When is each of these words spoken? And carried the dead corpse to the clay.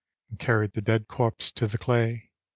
And 0.31 0.39
carried 0.39 0.73
the 0.73 0.81
dead 0.81 1.07
corpse 1.07 1.51
to 1.51 1.67
the 1.67 1.77
clay. 1.77 2.31